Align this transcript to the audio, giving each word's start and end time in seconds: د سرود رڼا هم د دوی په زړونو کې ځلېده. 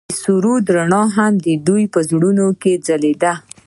د 0.09 0.11
سرود 0.21 0.65
رڼا 0.77 1.03
هم 1.15 1.33
د 1.45 1.47
دوی 1.67 1.83
په 1.93 1.99
زړونو 2.09 2.47
کې 2.61 2.73
ځلېده. 2.85 3.33